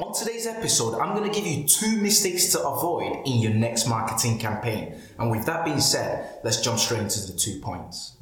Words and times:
On 0.00 0.14
today's 0.14 0.46
episode, 0.46 0.98
I'm 0.98 1.14
going 1.14 1.30
to 1.30 1.34
give 1.34 1.46
you 1.46 1.68
two 1.68 2.00
mistakes 2.00 2.52
to 2.52 2.66
avoid 2.66 3.20
in 3.26 3.38
your 3.38 3.52
next 3.52 3.86
marketing 3.86 4.38
campaign. 4.38 4.94
And 5.18 5.30
with 5.30 5.44
that 5.44 5.62
being 5.66 5.78
said, 5.78 6.38
let's 6.42 6.62
jump 6.62 6.78
straight 6.78 7.02
into 7.02 7.30
the 7.30 7.38
two 7.38 7.60
points. 7.60 8.16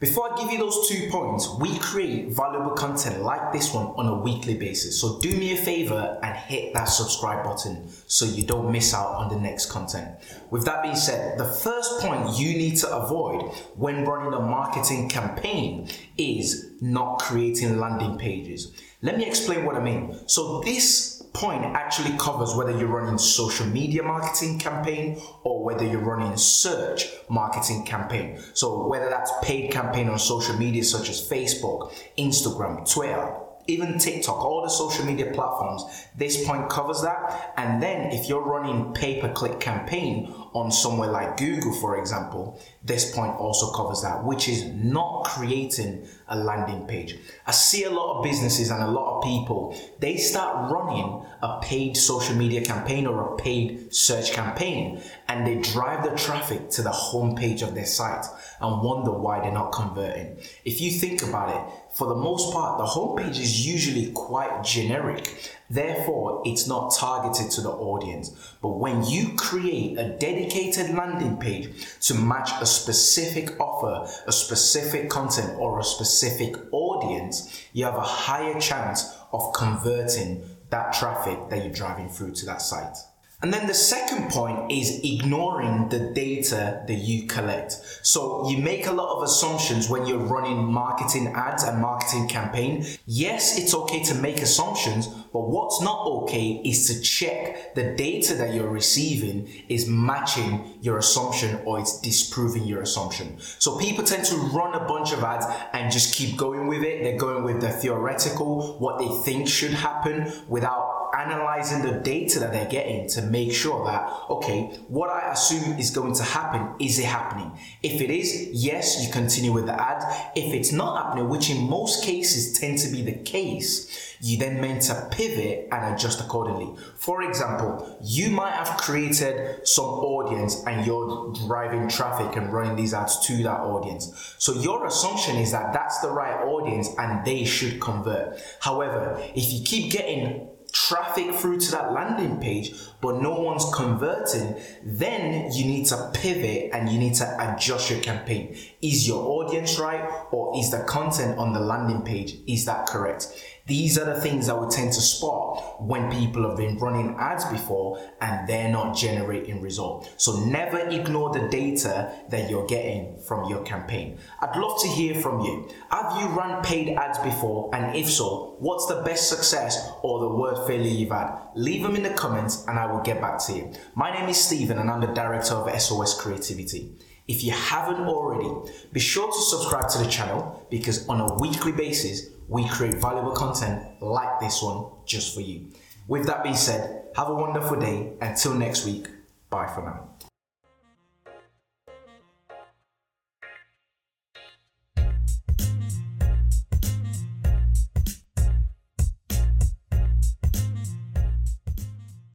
Before 0.00 0.32
I 0.32 0.40
give 0.40 0.52
you 0.52 0.58
those 0.58 0.88
two 0.88 1.10
points, 1.10 1.48
we 1.58 1.76
create 1.78 2.28
valuable 2.28 2.70
content 2.70 3.20
like 3.24 3.52
this 3.52 3.74
one 3.74 3.86
on 3.96 4.06
a 4.06 4.14
weekly 4.14 4.54
basis. 4.54 5.00
So 5.00 5.18
do 5.18 5.36
me 5.36 5.54
a 5.54 5.56
favor 5.56 6.20
and 6.22 6.36
hit 6.36 6.72
that 6.74 6.84
subscribe 6.84 7.42
button 7.42 7.88
so 8.06 8.24
you 8.24 8.44
don't 8.44 8.70
miss 8.70 8.94
out 8.94 9.16
on 9.16 9.28
the 9.28 9.40
next 9.40 9.66
content. 9.66 10.08
With 10.50 10.64
that 10.66 10.84
being 10.84 10.94
said, 10.94 11.36
the 11.36 11.46
first 11.46 11.98
point 11.98 12.38
you 12.38 12.56
need 12.56 12.76
to 12.76 12.96
avoid 12.96 13.42
when 13.74 14.04
running 14.04 14.34
a 14.34 14.40
marketing 14.40 15.08
campaign 15.08 15.88
is 16.16 16.70
not 16.80 17.18
creating 17.18 17.80
landing 17.80 18.18
pages. 18.18 18.70
Let 19.02 19.18
me 19.18 19.26
explain 19.26 19.64
what 19.64 19.74
I 19.74 19.80
mean. 19.80 20.16
So 20.28 20.60
this 20.60 21.17
point 21.32 21.64
actually 21.64 22.16
covers 22.18 22.54
whether 22.54 22.76
you're 22.76 22.88
running 22.88 23.18
social 23.18 23.66
media 23.66 24.02
marketing 24.02 24.58
campaign 24.58 25.20
or 25.44 25.64
whether 25.64 25.86
you're 25.86 26.00
running 26.00 26.36
search 26.36 27.06
marketing 27.28 27.84
campaign. 27.84 28.38
So 28.54 28.86
whether 28.86 29.08
that's 29.08 29.32
paid 29.42 29.70
campaign 29.70 30.08
on 30.08 30.18
social 30.18 30.56
media 30.56 30.84
such 30.84 31.08
as 31.08 31.26
Facebook, 31.28 31.92
Instagram, 32.18 32.90
Twitter, 32.92 33.34
even 33.68 33.98
TikTok, 33.98 34.42
all 34.42 34.62
the 34.62 34.70
social 34.70 35.04
media 35.04 35.30
platforms, 35.32 35.84
this 36.16 36.44
point 36.46 36.70
covers 36.70 37.02
that. 37.02 37.52
And 37.58 37.82
then 37.82 38.10
if 38.12 38.26
you're 38.26 38.42
running 38.42 38.94
pay 38.94 39.20
per 39.20 39.30
click 39.30 39.60
campaign 39.60 40.34
on 40.54 40.72
somewhere 40.72 41.10
like 41.10 41.36
Google, 41.36 41.74
for 41.74 41.98
example, 41.98 42.58
this 42.82 43.14
point 43.14 43.36
also 43.36 43.70
covers 43.72 44.00
that, 44.02 44.24
which 44.24 44.48
is 44.48 44.64
not 44.64 45.24
creating 45.24 46.08
a 46.28 46.36
landing 46.36 46.86
page. 46.86 47.18
I 47.46 47.52
see 47.52 47.84
a 47.84 47.90
lot 47.90 48.16
of 48.16 48.24
businesses 48.24 48.70
and 48.70 48.82
a 48.82 48.90
lot 48.90 49.18
of 49.18 49.24
people, 49.24 49.76
they 49.98 50.16
start 50.16 50.70
running 50.70 51.22
a 51.42 51.60
paid 51.60 51.94
social 51.96 52.36
media 52.36 52.64
campaign 52.64 53.06
or 53.06 53.34
a 53.34 53.36
paid 53.36 53.94
search 53.94 54.32
campaign 54.32 55.02
and 55.28 55.46
they 55.46 55.56
drive 55.56 56.02
the 56.04 56.16
traffic 56.16 56.70
to 56.70 56.82
the 56.82 56.90
homepage 56.90 57.60
of 57.62 57.74
their 57.74 57.84
site 57.84 58.24
and 58.60 58.82
wonder 58.82 59.12
why 59.12 59.40
they're 59.40 59.52
not 59.52 59.72
converting. 59.72 60.38
If 60.64 60.80
you 60.80 60.90
think 60.90 61.22
about 61.22 61.54
it, 61.54 61.74
for 61.92 62.08
the 62.08 62.14
most 62.14 62.50
part, 62.52 62.78
the 62.78 62.84
homepage 62.84 63.38
is 63.38 63.66
usually 63.66 64.10
quite 64.12 64.64
generic. 64.64 65.52
Therefore, 65.68 66.42
it's 66.46 66.66
not 66.66 66.94
targeted 66.94 67.50
to 67.52 67.60
the 67.60 67.70
audience. 67.70 68.30
But 68.62 68.78
when 68.78 69.04
you 69.04 69.34
create 69.36 69.98
a 69.98 70.16
dedicated 70.16 70.94
landing 70.94 71.36
page 71.36 71.86
to 72.02 72.14
match 72.14 72.50
a 72.62 72.66
specific 72.66 73.60
offer, 73.60 74.10
a 74.26 74.32
specific 74.32 75.10
content, 75.10 75.58
or 75.58 75.78
a 75.78 75.84
specific 75.84 76.56
audience, 76.72 77.66
you 77.74 77.84
have 77.84 77.96
a 77.96 78.00
higher 78.00 78.58
chance 78.58 79.14
of 79.32 79.52
converting 79.52 80.42
that 80.70 80.94
traffic 80.94 81.38
that 81.50 81.62
you're 81.64 81.74
driving 81.74 82.08
through 82.08 82.32
to 82.32 82.46
that 82.46 82.62
site. 82.62 82.96
And 83.40 83.52
then 83.52 83.68
the 83.68 83.74
second 83.74 84.30
point 84.30 84.72
is 84.72 85.00
ignoring 85.04 85.90
the 85.90 86.10
data 86.12 86.82
that 86.88 86.98
you 86.98 87.28
collect. 87.28 87.72
So 88.02 88.50
you 88.50 88.58
make 88.58 88.88
a 88.88 88.92
lot 88.92 89.16
of 89.16 89.22
assumptions 89.22 89.88
when 89.88 90.06
you're 90.06 90.18
running 90.18 90.64
marketing 90.64 91.28
ads 91.28 91.62
and 91.62 91.80
marketing 91.80 92.26
campaign. 92.26 92.84
Yes, 93.06 93.56
it's 93.56 93.74
okay 93.74 94.02
to 94.04 94.14
make 94.16 94.42
assumptions, 94.42 95.06
but 95.32 95.48
what's 95.48 95.80
not 95.80 96.04
okay 96.04 96.60
is 96.64 96.88
to 96.88 97.00
check 97.00 97.76
the 97.76 97.94
data 97.94 98.34
that 98.34 98.54
you're 98.54 98.68
receiving 98.68 99.48
is 99.68 99.86
matching 99.86 100.76
your 100.80 100.98
assumption 100.98 101.60
or 101.64 101.78
it's 101.78 102.00
disproving 102.00 102.64
your 102.64 102.82
assumption. 102.82 103.36
So 103.38 103.78
people 103.78 104.02
tend 104.02 104.24
to 104.26 104.36
run 104.36 104.74
a 104.74 104.84
bunch 104.84 105.12
of 105.12 105.22
ads 105.22 105.46
and 105.72 105.92
just 105.92 106.12
keep 106.12 106.36
going 106.36 106.66
with 106.66 106.82
it. 106.82 107.04
They're 107.04 107.16
going 107.16 107.44
with 107.44 107.60
the 107.60 107.70
theoretical, 107.70 108.78
what 108.80 108.98
they 108.98 109.08
think 109.22 109.46
should 109.46 109.74
happen 109.74 110.32
without 110.48 110.87
analyzing 111.18 111.82
the 111.82 112.00
data 112.00 112.38
that 112.38 112.52
they're 112.52 112.68
getting 112.68 113.08
to 113.10 113.22
make 113.22 113.52
sure 113.52 113.84
that, 113.86 114.08
okay, 114.30 114.78
what 114.88 115.10
I 115.10 115.32
assume 115.32 115.78
is 115.78 115.90
going 115.90 116.14
to 116.14 116.22
happen, 116.22 116.74
is 116.78 116.98
it 116.98 117.06
happening? 117.06 117.58
If 117.82 118.00
it 118.00 118.10
is, 118.10 118.50
yes, 118.52 119.04
you 119.04 119.12
continue 119.12 119.52
with 119.52 119.66
the 119.66 119.80
ad. 119.80 120.02
If 120.36 120.54
it's 120.54 120.72
not 120.72 121.02
happening, 121.02 121.28
which 121.28 121.50
in 121.50 121.68
most 121.68 122.04
cases 122.04 122.58
tend 122.58 122.78
to 122.78 122.90
be 122.90 123.02
the 123.02 123.18
case, 123.24 124.16
you 124.20 124.38
then 124.38 124.60
meant 124.60 124.82
to 124.82 125.08
pivot 125.10 125.68
and 125.70 125.94
adjust 125.94 126.20
accordingly. 126.20 126.74
For 126.96 127.22
example, 127.22 127.98
you 128.02 128.30
might 128.30 128.52
have 128.52 128.76
created 128.78 129.66
some 129.66 129.84
audience 129.84 130.64
and 130.66 130.84
you're 130.84 131.32
driving 131.46 131.88
traffic 131.88 132.36
and 132.36 132.52
running 132.52 132.76
these 132.76 132.94
ads 132.94 133.24
to 133.26 133.42
that 133.44 133.60
audience. 133.60 134.34
So 134.38 134.54
your 134.54 134.86
assumption 134.86 135.36
is 135.36 135.52
that 135.52 135.72
that's 135.72 136.00
the 136.00 136.10
right 136.10 136.44
audience 136.44 136.88
and 136.98 137.24
they 137.24 137.44
should 137.44 137.80
convert. 137.80 138.40
However, 138.60 139.22
if 139.34 139.52
you 139.52 139.64
keep 139.64 139.92
getting 139.92 140.48
traffic 140.86 141.34
through 141.34 141.58
to 141.58 141.70
that 141.72 141.92
landing 141.92 142.38
page, 142.40 142.74
but 143.00 143.20
no 143.20 143.40
one's 143.40 143.64
converting, 143.74 144.56
then 144.84 145.50
you 145.52 145.64
need 145.64 145.86
to 145.86 146.10
pivot 146.14 146.70
and 146.72 146.88
you 146.88 146.98
need 146.98 147.14
to 147.14 147.24
adjust 147.40 147.90
your 147.90 148.00
campaign. 148.00 148.56
Is 148.80 149.08
your 149.08 149.22
audience 149.24 149.78
right 149.78 150.08
or 150.30 150.56
is 150.56 150.70
the 150.70 150.84
content 150.84 151.38
on 151.38 151.52
the 151.52 151.60
landing 151.60 152.02
page 152.02 152.38
is 152.46 152.64
that 152.66 152.86
correct? 152.86 153.28
These 153.68 153.98
are 153.98 154.06
the 154.06 154.18
things 154.18 154.46
that 154.46 154.58
we 154.58 154.66
tend 154.68 154.94
to 154.94 155.00
spot 155.02 155.82
when 155.82 156.10
people 156.10 156.48
have 156.48 156.56
been 156.56 156.78
running 156.78 157.14
ads 157.18 157.44
before 157.44 158.00
and 158.18 158.48
they're 158.48 158.70
not 158.70 158.96
generating 158.96 159.60
result. 159.60 160.10
So 160.16 160.42
never 160.46 160.78
ignore 160.78 161.34
the 161.34 161.48
data 161.48 162.10
that 162.30 162.48
you're 162.48 162.66
getting 162.66 163.18
from 163.18 163.50
your 163.50 163.62
campaign. 163.64 164.20
I'd 164.40 164.56
love 164.56 164.80
to 164.80 164.88
hear 164.88 165.14
from 165.14 165.40
you. 165.40 165.68
Have 165.90 166.18
you 166.18 166.28
run 166.28 166.62
paid 166.64 166.96
ads 166.96 167.18
before? 167.18 167.68
And 167.74 167.94
if 167.94 168.08
so, 168.08 168.56
what's 168.58 168.86
the 168.86 169.02
best 169.02 169.28
success 169.28 169.90
or 170.00 170.20
the 170.20 170.34
worst 170.34 170.66
failure 170.66 170.90
you've 170.90 171.10
had? 171.10 171.38
Leave 171.54 171.82
them 171.82 171.94
in 171.94 172.02
the 172.02 172.14
comments 172.14 172.64
and 172.68 172.78
I 172.78 172.90
will 172.90 173.02
get 173.02 173.20
back 173.20 173.38
to 173.48 173.52
you. 173.52 173.70
My 173.94 174.10
name 174.18 174.30
is 174.30 174.42
Stephen 174.42 174.78
and 174.78 174.90
I'm 174.90 175.02
the 175.02 175.08
director 175.08 175.52
of 175.52 175.78
SOS 175.78 176.18
Creativity. 176.18 176.96
If 177.26 177.44
you 177.44 177.52
haven't 177.52 178.06
already, 178.06 178.72
be 178.94 179.00
sure 179.00 179.30
to 179.30 179.42
subscribe 179.42 179.90
to 179.90 179.98
the 179.98 180.08
channel 180.08 180.66
because 180.70 181.06
on 181.06 181.20
a 181.20 181.34
weekly 181.34 181.72
basis, 181.72 182.30
we 182.48 182.66
create 182.68 182.94
valuable 182.94 183.32
content 183.32 183.82
like 184.00 184.40
this 184.40 184.62
one 184.62 184.86
just 185.04 185.34
for 185.34 185.42
you. 185.42 185.68
With 186.06 186.26
that 186.26 186.42
being 186.42 186.56
said, 186.56 187.04
have 187.14 187.28
a 187.28 187.34
wonderful 187.34 187.78
day. 187.78 188.12
Until 188.20 188.54
next 188.54 188.86
week, 188.86 189.06
bye 189.50 189.66
for 189.66 189.82
now. 189.82 190.08